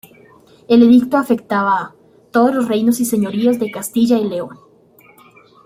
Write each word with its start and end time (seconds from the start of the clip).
El 0.67 0.81
edicto 0.81 1.15
afectaba 1.17 1.73
a 1.75 1.95
"todos 2.31 2.55
los 2.55 2.67
reinos 2.67 2.99
y 2.99 3.05
señoríos 3.05 3.59
de 3.59 3.69
Castilla 3.69 4.17
y 4.17 4.27
León". 4.27 4.57